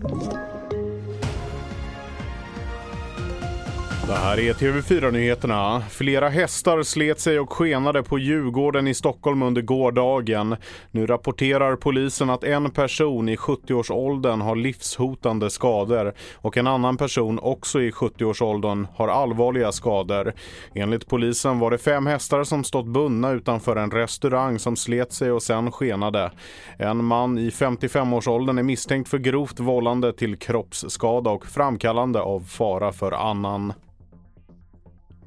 Thank 0.00 0.32
you. 0.32 0.47
Det 4.08 4.14
här 4.14 4.38
är 4.40 4.52
TV4-nyheterna. 4.52 5.82
Flera 5.90 6.28
hästar 6.28 6.82
slet 6.82 7.20
sig 7.20 7.40
och 7.40 7.52
skenade 7.52 8.02
på 8.02 8.18
Djurgården 8.18 8.88
i 8.88 8.94
Stockholm 8.94 9.42
under 9.42 9.62
gårdagen. 9.62 10.56
Nu 10.90 11.06
rapporterar 11.06 11.76
polisen 11.76 12.30
att 12.30 12.44
en 12.44 12.70
person 12.70 13.28
i 13.28 13.36
70-årsåldern 13.36 14.40
har 14.40 14.56
livshotande 14.56 15.50
skador 15.50 16.12
och 16.34 16.56
en 16.56 16.66
annan 16.66 16.96
person 16.96 17.38
också 17.38 17.80
i 17.80 17.90
70-årsåldern 17.90 18.86
har 18.94 19.08
allvarliga 19.08 19.72
skador. 19.72 20.32
Enligt 20.74 21.08
polisen 21.08 21.58
var 21.58 21.70
det 21.70 21.78
fem 21.78 22.06
hästar 22.06 22.44
som 22.44 22.64
stått 22.64 22.86
bundna 22.86 23.30
utanför 23.30 23.76
en 23.76 23.90
restaurang 23.90 24.58
som 24.58 24.76
slet 24.76 25.12
sig 25.12 25.32
och 25.32 25.42
sen 25.42 25.72
skenade. 25.72 26.30
En 26.78 27.04
man 27.04 27.38
i 27.38 27.50
55-årsåldern 27.50 28.58
är 28.58 28.62
misstänkt 28.62 29.08
för 29.08 29.18
grovt 29.18 29.60
vållande 29.60 30.12
till 30.12 30.36
kroppsskada 30.36 31.30
och 31.30 31.46
framkallande 31.46 32.20
av 32.20 32.40
fara 32.40 32.92
för 32.92 33.12
annan. 33.12 33.72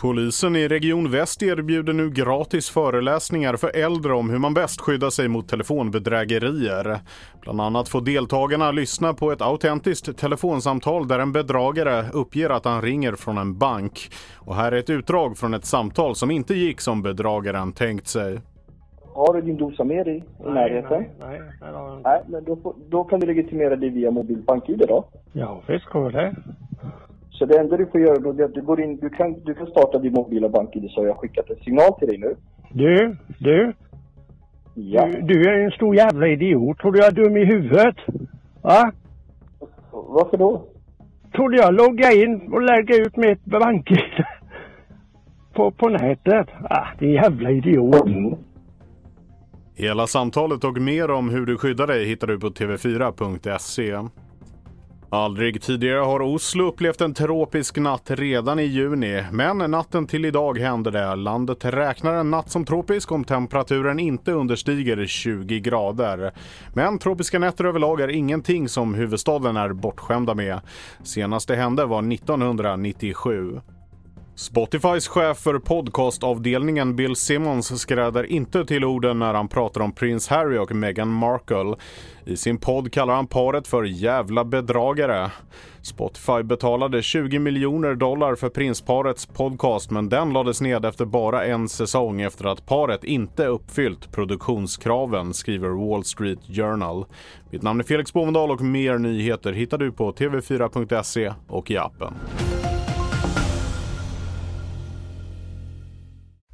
Polisen 0.00 0.56
i 0.56 0.68
Region 0.68 1.10
Väst 1.10 1.42
erbjuder 1.42 1.92
nu 1.92 2.10
gratis 2.10 2.70
föreläsningar 2.70 3.56
för 3.56 3.76
äldre 3.76 4.12
om 4.14 4.30
hur 4.30 4.38
man 4.38 4.54
bäst 4.54 4.80
skyddar 4.80 5.10
sig 5.10 5.28
mot 5.28 5.48
telefonbedrägerier. 5.48 6.98
Bland 7.42 7.60
annat 7.60 7.88
får 7.88 8.00
deltagarna 8.00 8.70
lyssna 8.70 9.14
på 9.14 9.32
ett 9.32 9.42
autentiskt 9.42 10.18
telefonsamtal 10.18 11.08
där 11.08 11.18
en 11.18 11.32
bedragare 11.32 12.04
uppger 12.12 12.50
att 12.50 12.64
han 12.64 12.82
ringer 12.82 13.12
från 13.12 13.38
en 13.38 13.58
bank. 13.58 14.08
Och 14.36 14.54
här 14.54 14.72
är 14.72 14.76
ett 14.76 14.90
utdrag 14.90 15.38
från 15.38 15.54
ett 15.54 15.64
samtal 15.64 16.14
som 16.14 16.30
inte 16.30 16.54
gick 16.54 16.80
som 16.80 17.02
bedragaren 17.02 17.72
tänkt 17.72 18.08
sig. 18.08 18.40
Har 19.14 19.34
du 19.34 19.40
din 19.42 19.56
dosa 19.56 19.84
med 19.84 20.06
dig 20.06 20.24
i 20.40 20.50
närheten? 20.50 21.04
Nej, 21.20 21.40
nej, 21.60 21.72
nej. 21.72 22.00
Nej, 22.04 22.22
men 22.28 22.44
då, 22.44 22.56
får- 22.56 22.74
då 22.88 23.04
kan 23.04 23.20
du 23.20 23.26
legitimera 23.26 23.76
dig 23.76 23.88
via 23.90 24.10
mobil 24.10 24.42
BankID 24.46 24.82
då. 24.88 25.04
Ja, 25.32 25.62
visst 25.68 25.86
går 25.86 26.10
det. 26.10 26.34
Så 27.38 27.46
det 27.46 27.58
enda 27.58 27.76
du 27.76 27.86
får 27.86 28.00
göra 28.00 28.18
då 28.18 28.30
är 28.30 28.44
att 28.44 28.54
du 28.54 28.62
går 28.62 28.80
in, 28.80 28.96
du 28.96 29.10
kan, 29.10 29.40
du 29.44 29.54
kan 29.54 29.66
starta 29.66 29.98
din 29.98 30.12
mobila 30.12 30.48
BankID 30.48 30.90
så 30.90 31.00
har 31.00 31.06
jag 31.06 31.16
skickat 31.16 31.50
en 31.50 31.56
signal 31.56 31.92
till 31.98 32.08
dig 32.08 32.18
nu. 32.18 32.36
Du, 32.72 33.16
du, 33.38 33.72
Ja. 34.74 35.06
du, 35.06 35.20
du 35.22 35.48
är 35.50 35.64
en 35.64 35.70
stor 35.70 35.96
jävla 35.96 36.28
idiot. 36.28 36.78
Tror 36.78 36.92
du 36.92 36.98
jag 36.98 37.06
är 37.08 37.12
dum 37.12 37.36
i 37.36 37.44
huvudet? 37.44 37.96
Va? 38.62 38.92
Varför 39.90 40.36
då? 40.36 40.64
Trodde 41.34 41.56
jag 41.56 41.74
logga 41.74 42.12
in 42.12 42.52
och 42.52 42.62
lägga 42.62 42.96
ut 42.96 43.16
mitt 43.16 43.44
bank 43.44 43.88
på, 45.54 45.70
på 45.70 45.88
nätet? 45.88 46.46
Ah, 46.70 46.86
din 46.98 47.10
jävla 47.12 47.50
idiot. 47.50 48.06
Hela 49.74 50.06
samtalet 50.06 50.64
och 50.64 50.80
mer 50.80 51.10
om 51.10 51.28
hur 51.30 51.46
du 51.46 51.58
skyddar 51.58 51.86
dig 51.86 52.04
hittar 52.04 52.26
du 52.26 52.40
på 52.40 52.46
tv4.se. 52.46 53.96
Aldrig 55.10 55.62
tidigare 55.62 56.00
har 56.00 56.22
Oslo 56.22 56.64
upplevt 56.64 57.00
en 57.00 57.14
tropisk 57.14 57.76
natt 57.76 58.10
redan 58.10 58.58
i 58.58 58.64
juni, 58.64 59.24
men 59.32 59.58
natten 59.58 60.06
till 60.06 60.24
idag 60.24 60.58
hände 60.58 60.90
det. 60.90 61.14
Landet 61.14 61.64
räknar 61.64 62.14
en 62.14 62.30
natt 62.30 62.50
som 62.50 62.64
tropisk 62.64 63.12
om 63.12 63.24
temperaturen 63.24 63.98
inte 63.98 64.32
understiger 64.32 65.06
20 65.06 65.60
grader. 65.60 66.32
Men 66.74 66.98
tropiska 66.98 67.38
nätter 67.38 67.64
överlag 67.64 68.00
är 68.00 68.08
ingenting 68.08 68.68
som 68.68 68.94
huvudstaden 68.94 69.56
är 69.56 69.72
bortskämda 69.72 70.34
med. 70.34 70.60
Senast 71.02 71.48
det 71.48 71.56
hände 71.56 71.84
var 71.84 72.12
1997. 72.12 73.60
Spotifys 74.38 75.08
chef 75.08 75.38
för 75.38 75.58
podcastavdelningen 75.58 76.96
Bill 76.96 77.16
Simmons 77.16 77.80
skräder 77.80 78.24
inte 78.24 78.64
till 78.64 78.84
orden 78.84 79.18
när 79.18 79.34
han 79.34 79.48
pratar 79.48 79.80
om 79.80 79.92
prins 79.92 80.28
Harry 80.28 80.58
och 80.58 80.74
Meghan 80.74 81.12
Markle. 81.12 81.76
I 82.24 82.36
sin 82.36 82.58
podd 82.58 82.92
kallar 82.92 83.14
han 83.14 83.26
paret 83.26 83.68
för 83.68 83.84
jävla 83.84 84.44
bedragare. 84.44 85.30
Spotify 85.82 86.42
betalade 86.42 87.02
20 87.02 87.38
miljoner 87.38 87.94
dollar 87.94 88.34
för 88.34 88.48
prinsparets 88.48 89.26
podcast 89.26 89.90
men 89.90 90.08
den 90.08 90.32
lades 90.32 90.60
ned 90.60 90.84
efter 90.84 91.04
bara 91.04 91.44
en 91.44 91.68
säsong 91.68 92.20
efter 92.20 92.44
att 92.44 92.66
paret 92.66 93.04
inte 93.04 93.46
uppfyllt 93.46 94.12
produktionskraven, 94.12 95.34
skriver 95.34 95.88
Wall 95.90 96.04
Street 96.04 96.40
Journal. 96.56 97.06
Mitt 97.50 97.62
namn 97.62 97.80
är 97.80 97.84
Felix 97.84 98.12
Bovendal 98.12 98.50
och 98.50 98.60
mer 98.60 98.98
nyheter 98.98 99.52
hittar 99.52 99.78
du 99.78 99.92
på 99.92 100.12
tv4.se 100.12 101.32
och 101.48 101.70
i 101.70 101.76
appen. 101.76 102.14